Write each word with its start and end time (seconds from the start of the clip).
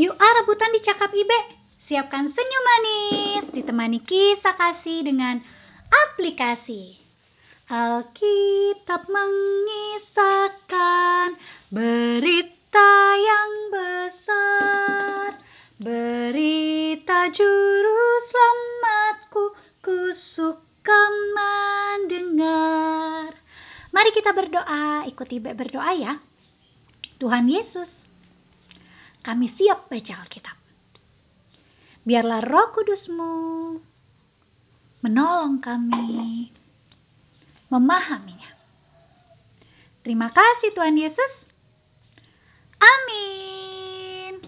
Yuk 0.00 0.16
ah 0.16 0.32
rebutan 0.40 0.72
di 0.72 0.80
Cakap 0.80 1.12
Ibe. 1.12 1.60
Siapkan 1.84 2.32
senyum 2.32 2.64
manis, 2.64 3.52
ditemani 3.52 4.00
kisah 4.00 4.56
kasih 4.56 5.04
dengan 5.04 5.44
aplikasi. 5.92 6.96
Alkitab 7.68 9.04
mengisahkan 9.12 11.36
berita 11.68 12.92
yang 13.12 13.52
besar. 13.68 15.36
Berita 15.76 17.28
juru 17.36 18.08
selamatku, 18.32 19.52
ku 19.84 20.16
suka 20.32 21.02
mendengar. 21.36 23.36
Mari 23.92 24.16
kita 24.16 24.32
berdoa, 24.32 25.04
ikuti 25.12 25.36
berdoa 25.44 25.92
ya. 25.92 26.16
Tuhan 27.20 27.52
Yesus, 27.52 27.99
kami 29.30 29.46
siap 29.54 29.86
baca 29.86 30.26
Alkitab 30.26 30.58
biarlah 32.02 32.42
roh 32.42 32.74
kudusmu 32.74 33.30
menolong 35.06 35.62
kami 35.62 36.50
memahaminya. 37.70 38.50
Terima 40.02 40.28
kasih 40.28 40.74
Tuhan 40.74 40.98
Yesus. 40.98 41.32
Amin. 42.80 44.42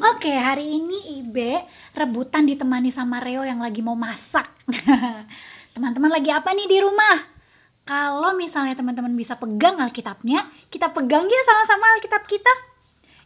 Oke, 0.00 0.30
hari 0.30 0.66
ini 0.76 1.24
Ibe 1.24 1.64
rebutan 1.96 2.44
ditemani 2.44 2.92
sama 2.92 3.18
Reo 3.24 3.42
yang 3.42 3.64
lagi 3.64 3.80
mau 3.80 3.96
masak. 3.96 4.46
Teman-teman 5.74 6.10
lagi 6.12 6.30
apa 6.30 6.52
nih 6.52 6.68
di 6.68 6.78
rumah? 6.82 7.18
Kalau 7.88 8.36
misalnya 8.36 8.76
teman-teman 8.76 9.16
bisa 9.16 9.34
pegang 9.40 9.80
Alkitabnya, 9.80 10.46
kita 10.70 10.92
pegang 10.92 11.26
ya 11.26 11.40
sama-sama 11.48 11.96
Alkitab 11.98 12.22
kita. 12.28 12.52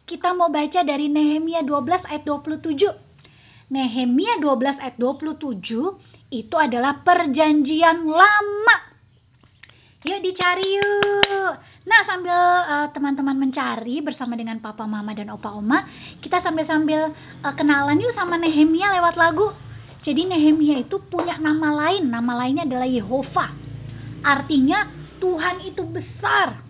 Kita 0.05 0.37
mau 0.37 0.53
baca 0.53 0.85
dari 0.85 1.09
Nehemia 1.09 1.65
12 1.65 2.05
ayat 2.05 2.29
27. 2.29 3.73
Nehemia 3.73 4.37
12 4.37 4.77
ayat 4.77 4.97
27 5.01 6.29
itu 6.29 6.57
adalah 6.61 7.01
perjanjian 7.01 8.05
lama. 8.05 8.77
Yuk 10.05 10.21
dicari 10.21 10.77
yuk. 10.77 11.53
Nah 11.89 12.01
sambil 12.05 12.37
uh, 12.37 12.89
teman-teman 12.93 13.49
mencari 13.49 14.05
bersama 14.05 14.37
dengan 14.37 14.61
papa 14.61 14.85
mama 14.85 15.17
dan 15.17 15.33
opa 15.33 15.57
oma, 15.57 15.89
kita 16.21 16.45
sambil-sambil 16.45 17.17
uh, 17.41 17.55
kenalan 17.57 17.97
yuk 17.97 18.13
sama 18.13 18.37
Nehemia 18.37 18.93
lewat 19.01 19.17
lagu. 19.17 19.57
Jadi 20.05 20.29
Nehemia 20.29 20.85
itu 20.85 21.01
punya 21.09 21.41
nama 21.41 21.73
lain, 21.73 22.13
nama 22.13 22.45
lainnya 22.45 22.69
adalah 22.69 22.85
Yehova. 22.85 23.57
Artinya 24.21 24.85
Tuhan 25.17 25.65
itu 25.65 25.81
besar. 25.89 26.61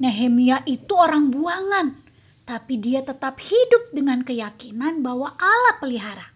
Nehemia 0.00 0.64
itu 0.64 0.96
orang 0.96 1.28
buangan 1.28 2.03
tapi 2.44 2.76
dia 2.76 3.00
tetap 3.00 3.40
hidup 3.40 3.92
dengan 3.96 4.20
keyakinan 4.20 5.00
bahwa 5.00 5.32
Allah 5.40 5.74
pelihara. 5.80 6.26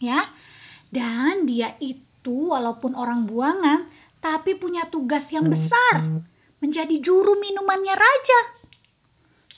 Ya. 0.00 0.32
Dan 0.90 1.46
dia 1.46 1.76
itu 1.78 2.50
walaupun 2.50 2.96
orang 2.96 3.28
buangan, 3.28 3.86
tapi 4.18 4.56
punya 4.56 4.88
tugas 4.88 5.22
yang 5.30 5.46
besar, 5.46 6.24
menjadi 6.58 6.98
juru 6.98 7.38
minumannya 7.38 7.94
raja. 7.94 8.40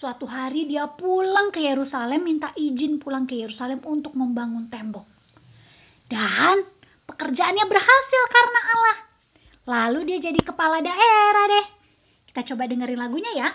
Suatu 0.03 0.27
hari 0.27 0.67
dia 0.67 0.91
pulang 0.91 1.55
ke 1.55 1.63
Yerusalem, 1.63 2.27
minta 2.27 2.51
izin 2.59 2.99
pulang 2.99 3.25
ke 3.25 3.39
Yerusalem 3.39 3.87
untuk 3.87 4.19
membangun 4.19 4.67
tembok. 4.67 5.07
Dan 6.11 6.67
pekerjaannya 7.07 7.65
berhasil 7.71 8.23
karena 8.29 8.61
Allah. 8.77 8.97
Lalu 9.63 10.11
dia 10.11 10.19
jadi 10.19 10.41
kepala 10.43 10.83
daerah 10.83 11.45
deh. 11.47 11.67
Kita 12.29 12.43
coba 12.53 12.67
dengerin 12.67 12.99
lagunya 12.99 13.33
ya. 13.39 13.49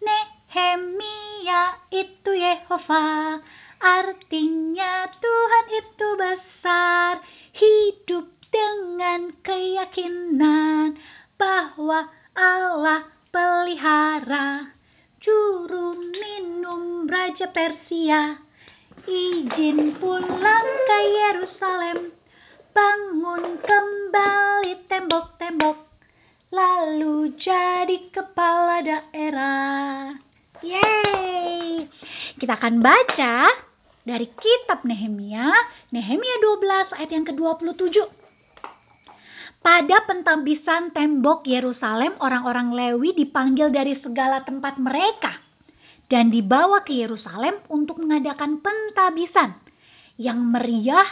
Nek 0.00 0.24
Nehemia 0.48 1.76
itu 1.92 2.32
Yehova 2.32 3.36
Artinya 3.84 5.04
Tuhan 5.20 5.66
itu 5.76 6.08
besar. 6.16 7.20
Hidup 7.52 8.32
dengan 8.48 9.36
keyakinan 9.44 10.96
Bahwa 11.36 12.08
Allah 12.32 13.12
pelihara. 13.28 14.72
Juru 15.20 16.00
minum 16.16 17.04
Raja 17.04 17.52
Persia 17.52 18.40
Izin 19.04 20.00
pulang 20.00 20.68
ke 20.88 20.98
Yerusalem. 21.12 22.16
Bangun 22.72 23.60
kembali 23.60 24.80
tembok-tembok 24.88 25.76
Lalu 26.48 27.36
jadi 27.36 28.08
kepala 28.16 28.80
daerah 28.80 30.27
Yeay. 30.62 31.86
Kita 32.38 32.58
akan 32.58 32.82
baca 32.82 33.50
dari 34.02 34.26
kitab 34.30 34.82
Nehemia, 34.88 35.52
Nehemia 35.92 36.36
12 36.40 36.96
ayat 36.96 37.10
yang 37.12 37.24
ke-27. 37.28 37.96
Pada 39.58 39.96
pentabisan 40.06 40.94
tembok 40.94 41.44
Yerusalem, 41.44 42.14
orang-orang 42.22 42.72
Lewi 42.72 43.12
dipanggil 43.12 43.74
dari 43.74 43.98
segala 43.98 44.46
tempat 44.46 44.78
mereka 44.78 45.34
dan 46.08 46.30
dibawa 46.32 46.86
ke 46.86 46.94
Yerusalem 46.94 47.60
untuk 47.68 48.00
mengadakan 48.00 48.62
pentabisan 48.64 49.58
yang 50.16 50.40
meriah 50.40 51.06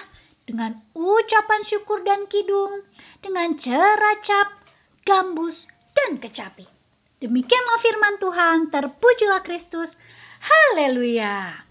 dengan 0.46 0.78
ucapan 0.94 1.60
syukur 1.66 2.06
dan 2.06 2.30
kidung, 2.30 2.86
dengan 3.18 3.58
ceracap, 3.58 4.62
gambus, 5.02 5.58
dan 5.92 6.22
kecapi. 6.22 6.75
Demikianlah 7.16 7.78
firman 7.80 8.14
Tuhan, 8.20 8.56
terpujilah 8.68 9.40
Kristus. 9.40 9.88
Haleluya. 10.36 11.64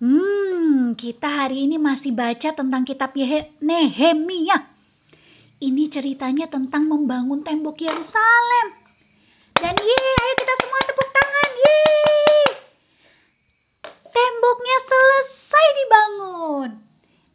Hmm, 0.00 0.96
kita 0.96 1.28
hari 1.28 1.68
ini 1.68 1.76
masih 1.76 2.16
baca 2.16 2.56
tentang 2.56 2.88
kitab 2.88 3.12
Nehemia. 3.60 4.72
Ini 5.60 5.92
ceritanya 5.92 6.48
tentang 6.48 6.88
membangun 6.88 7.44
tembok 7.44 7.76
Yerusalem. 7.76 8.66
Dan 9.52 9.76
ye, 9.76 10.00
ayo 10.16 10.34
kita 10.40 10.54
semua 10.64 10.80
tepuk 10.88 11.08
tangan. 11.12 11.50
Ye. 11.52 11.80
Temboknya 14.08 14.78
selesai 14.88 15.66
dibangun. 15.76 16.70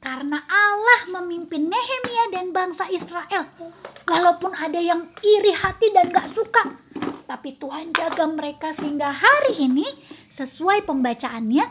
Karena 0.01 0.39
Allah 0.49 1.01
memimpin 1.13 1.69
Nehemia 1.69 2.25
dan 2.33 2.49
bangsa 2.49 2.89
Israel. 2.89 3.53
Walaupun 4.09 4.57
ada 4.57 4.81
yang 4.81 5.13
iri 5.21 5.53
hati 5.53 5.93
dan 5.93 6.09
gak 6.09 6.33
suka 6.33 6.83
tapi 7.33 7.57
Tuhan 7.57 7.89
jaga 7.97 8.29
mereka 8.29 8.77
sehingga 8.77 9.09
hari 9.09 9.65
ini 9.65 9.89
sesuai 10.37 10.85
pembacaannya 10.85 11.65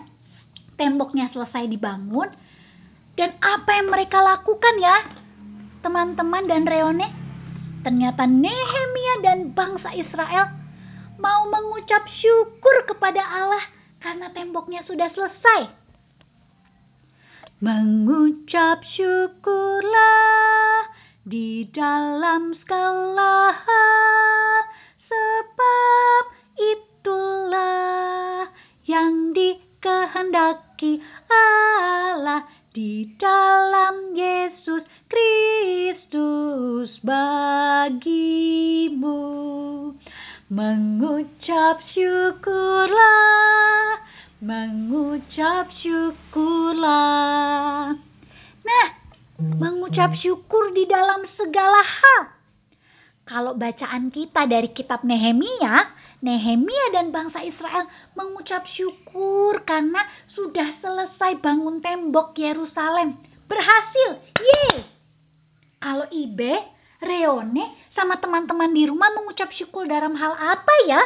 temboknya 0.74 1.30
selesai 1.30 1.70
dibangun. 1.70 2.34
Dan 3.14 3.30
apa 3.38 3.70
yang 3.70 3.94
mereka 3.94 4.18
lakukan 4.26 4.74
ya 4.82 5.06
teman-teman 5.86 6.50
dan 6.50 6.66
Reone? 6.66 7.06
Ternyata 7.86 8.26
Nehemia 8.26 9.14
dan 9.22 9.54
bangsa 9.54 9.94
Israel 9.94 10.50
mau 11.22 11.46
mengucap 11.46 12.10
syukur 12.10 12.82
kepada 12.90 13.22
Allah 13.22 13.62
karena 14.02 14.34
temboknya 14.34 14.82
sudah 14.82 15.14
selesai. 15.14 15.70
Mengucap 17.62 18.82
syukurlah 18.98 20.90
di 21.22 21.70
dalam 21.70 22.50
segala 22.58 23.54
hal 23.54 24.41
bagimu. 37.82 39.19
Mengucap 40.53 41.82
syukurlah, 41.97 43.09
mengucap 44.38 45.67
syukurlah. 45.82 46.87
Nah, 48.62 48.88
mengucap 49.40 50.14
syukur 50.20 50.70
di 50.76 50.87
dalam 50.87 51.26
segala 51.34 51.82
hal 51.82 52.38
kalau 53.23 53.56
bacaan 53.56 54.12
kita 54.12 54.44
dari 54.44 54.69
kitab 54.76 55.06
Nehemia, 55.08 55.88
Nehemia 56.20 56.93
dan 56.93 57.11
bangsa 57.14 57.40
Israel 57.40 57.88
mengucap 58.12 58.69
syukur 58.76 59.62
karena 59.64 60.05
sudah 60.37 60.76
selesai 60.85 61.40
bangun 61.40 61.81
tembok 61.81 62.37
Yerusalem. 62.37 63.17
Berhasil. 63.49 64.20
Yeay. 64.37 64.85
Kalau 65.81 66.06
Ibe, 66.12 66.55
Reone 67.02 67.90
sama 67.93 68.16
teman-teman 68.22 68.70
di 68.72 68.87
rumah 68.87 69.10
mengucap 69.12 69.50
syukur 69.52 69.84
dalam 69.90 70.14
hal 70.14 70.32
apa 70.38 70.75
ya? 70.87 71.02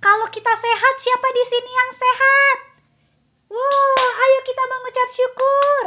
Kalau 0.00 0.26
kita 0.32 0.52
sehat, 0.56 0.94
siapa 1.04 1.28
di 1.28 1.44
sini 1.44 1.70
yang 1.70 1.90
sehat? 1.92 2.58
Wow, 3.52 4.00
ayo 4.00 4.38
kita 4.48 4.62
mengucap 4.64 5.08
syukur. 5.12 5.84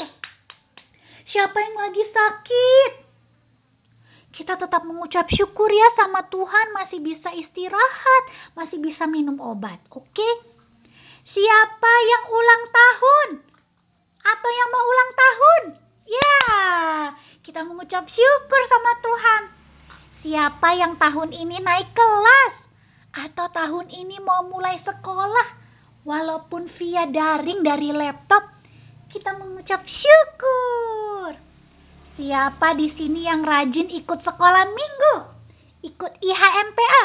Siapa 1.33 1.57
yang 1.57 1.75
lagi 1.81 2.03
sakit? 2.13 3.03
kita 4.33 4.57
tetap 4.57 4.81
mengucap 4.81 5.29
syukur 5.29 5.69
ya 5.69 5.94
sama 5.94 6.25
Tuhan 6.25 6.73
masih 6.73 7.00
bisa 7.05 7.29
istirahat, 7.38 8.23
masih 8.57 8.81
bisa 8.81 9.05
minum 9.05 9.38
obat. 9.38 9.77
Oke? 9.94 10.29
Siapa 11.29 11.94
yang 12.09 12.23
ulang 12.33 12.63
tahun? 12.73 13.29
Atau 14.25 14.50
yang 14.50 14.69
mau 14.73 14.83
ulang 14.89 15.11
tahun? 15.13 15.63
Ya, 16.03 16.38
mengucap 17.93 18.09
syukur 18.09 18.61
sama 18.73 18.91
Tuhan. 19.05 19.41
Siapa 20.25 20.69
yang 20.81 20.97
tahun 20.97 21.29
ini 21.29 21.61
naik 21.61 21.93
kelas? 21.93 22.53
Atau 23.13 23.45
tahun 23.53 23.85
ini 23.93 24.17
mau 24.17 24.49
mulai 24.49 24.81
sekolah? 24.81 25.61
Walaupun 26.01 26.73
via 26.81 27.05
daring 27.05 27.61
dari 27.61 27.93
laptop, 27.93 28.49
kita 29.13 29.37
mengucap 29.37 29.85
syukur. 29.85 31.37
Siapa 32.17 32.73
di 32.73 32.89
sini 32.97 33.29
yang 33.29 33.45
rajin 33.45 33.85
ikut 33.85 34.25
sekolah 34.25 34.73
minggu? 34.73 35.15
Ikut 35.85 36.17
IHMPA? 36.17 37.03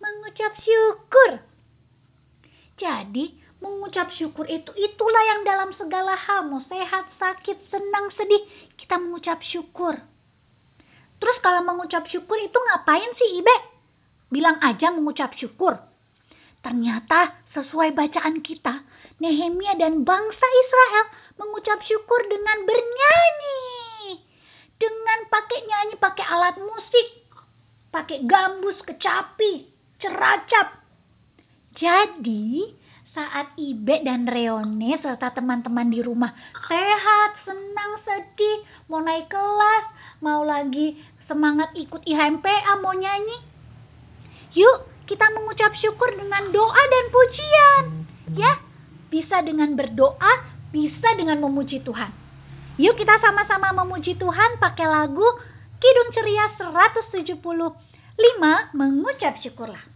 Mengucap 0.00 0.56
syukur. 0.64 1.44
Jadi, 2.80 3.36
mengucap 3.60 4.12
syukur 4.16 4.44
itu 4.48 4.68
itulah 4.76 5.22
yang 5.32 5.40
dalam 5.44 5.70
segala 5.76 6.12
hal, 6.12 6.48
mau 6.48 6.60
sehat, 6.68 7.08
sakit, 7.16 7.56
senang, 7.72 8.12
sedih, 8.14 8.42
kita 8.76 9.00
mengucap 9.00 9.40
syukur. 9.40 9.96
Terus 11.16 11.36
kalau 11.40 11.64
mengucap 11.64 12.04
syukur 12.12 12.36
itu 12.36 12.56
ngapain 12.56 13.08
sih 13.16 13.40
Ibe? 13.40 13.56
Bilang 14.28 14.60
aja 14.60 14.92
mengucap 14.92 15.32
syukur. 15.40 15.80
Ternyata 16.60 17.40
sesuai 17.56 17.96
bacaan 17.96 18.44
kita, 18.44 18.84
Nehemia 19.22 19.78
dan 19.80 20.04
bangsa 20.04 20.46
Israel 20.66 21.06
mengucap 21.40 21.80
syukur 21.88 22.20
dengan 22.28 22.68
bernyanyi. 22.68 23.62
Dengan 24.76 25.18
pakai 25.32 25.58
nyanyi 25.64 25.94
pakai 25.96 26.24
alat 26.28 26.56
musik, 26.60 27.08
pakai 27.88 28.28
gambus, 28.28 28.76
kecapi, 28.84 29.72
ceracap, 30.04 30.84
jadi, 31.76 32.72
saat 33.16 33.56
Ibe 33.56 34.04
dan 34.04 34.28
Reone 34.28 35.00
serta 35.00 35.32
teman-teman 35.32 35.88
di 35.88 36.04
rumah 36.04 36.36
sehat, 36.68 37.40
senang, 37.48 37.96
sedih, 38.04 38.60
mau 38.92 39.00
naik 39.00 39.32
kelas, 39.32 39.84
mau 40.20 40.44
lagi 40.44 41.00
semangat 41.24 41.72
ikut 41.72 42.04
IHMPA, 42.04 42.76
mau 42.84 42.92
nyanyi. 42.92 43.40
Yuk, 44.52 44.84
kita 45.08 45.32
mengucap 45.32 45.72
syukur 45.80 46.12
dengan 46.12 46.52
doa 46.52 46.82
dan 46.92 47.04
pujian. 47.08 47.84
Ya, 48.36 48.60
bisa 49.08 49.40
dengan 49.40 49.72
berdoa, 49.72 50.44
bisa 50.68 51.16
dengan 51.16 51.40
memuji 51.40 51.80
Tuhan. 51.80 52.12
Yuk 52.76 53.00
kita 53.00 53.16
sama-sama 53.24 53.72
memuji 53.72 54.20
Tuhan 54.20 54.60
pakai 54.60 54.84
lagu 54.84 55.24
Kidung 55.80 56.12
Ceria 56.12 56.52
175 56.60 57.16
mengucap 58.76 59.40
syukurlah. 59.40 59.95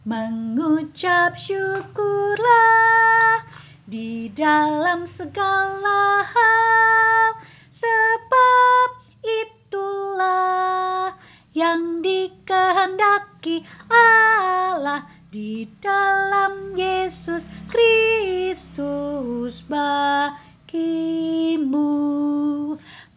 Mengucap 0.00 1.36
syukurlah 1.44 3.44
di 3.84 4.32
dalam 4.32 5.04
segala 5.12 6.24
hal, 6.24 7.36
sebab 7.76 8.88
itulah 9.20 11.12
yang 11.52 12.00
dikehendaki 12.00 13.60
Allah 13.92 15.04
di 15.28 15.68
dalam 15.84 16.72
Yesus 16.72 17.44
Kristus 17.68 19.52
bagimu. 19.68 20.80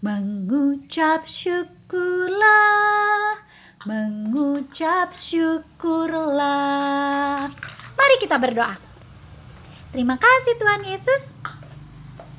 Mengucap 0.04 1.24
syukurlah 1.48 3.23
mengucap 3.84 5.12
syukurlah. 5.28 6.72
Mari 7.94 8.16
kita 8.24 8.40
berdoa. 8.40 8.80
Terima 9.92 10.16
kasih 10.18 10.54
Tuhan 10.58 10.82
Yesus 10.88 11.22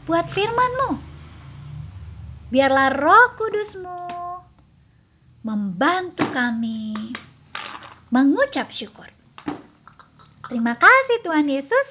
buat 0.08 0.26
firman-Mu. 0.32 0.98
Biarlah 2.48 2.96
roh 2.96 3.36
kudus-Mu 3.36 4.00
membantu 5.44 6.24
kami 6.32 6.96
mengucap 8.08 8.72
syukur. 8.72 9.06
Terima 10.48 10.76
kasih 10.80 11.16
Tuhan 11.24 11.46
Yesus. 11.48 11.86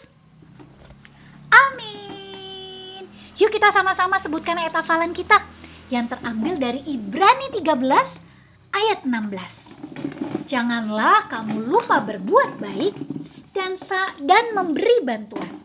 Amin. 1.54 3.06
Yuk 3.38 3.54
kita 3.54 3.70
sama-sama 3.70 4.18
sebutkan 4.26 4.58
ayat 4.58 4.74
hafalan 4.74 5.14
kita 5.14 5.46
yang 5.94 6.10
terambil 6.10 6.58
dari 6.58 6.82
Ibrani 6.90 7.54
13 7.54 8.23
ayat 8.74 9.06
16. 9.06 10.50
Janganlah 10.50 11.30
kamu 11.30 11.70
lupa 11.70 12.02
berbuat 12.04 12.60
baik 12.60 12.96
dan 13.54 13.78
dan 14.26 14.46
memberi 14.58 15.06
bantuan. 15.06 15.62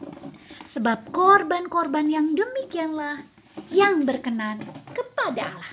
Sebab 0.76 1.10
korban-korban 1.10 2.06
yang 2.06 2.36
demikianlah 2.36 3.24
yang 3.72 4.06
berkenan 4.06 4.62
kepada 4.94 5.56
Allah. 5.56 5.72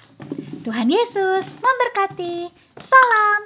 Tuhan 0.65 0.89
Yesus 0.89 1.45
memberkati. 1.61 2.49
Salam. 2.89 3.41